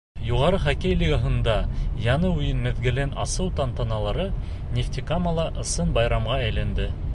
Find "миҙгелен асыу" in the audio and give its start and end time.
2.69-3.53